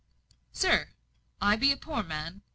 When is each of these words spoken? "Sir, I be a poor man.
"Sir, 0.51 0.95
I 1.39 1.55
be 1.57 1.71
a 1.71 1.77
poor 1.77 2.01
man. 2.01 2.41